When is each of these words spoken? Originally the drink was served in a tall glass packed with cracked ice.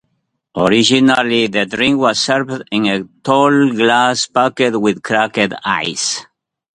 Originally 0.55 1.45
the 1.45 1.67
drink 1.67 1.99
was 1.99 2.17
served 2.17 2.63
in 2.71 2.87
a 2.87 3.03
tall 3.21 3.69
glass 3.71 4.25
packed 4.25 4.59
with 4.77 5.03
cracked 5.03 5.53
ice. 5.63 6.25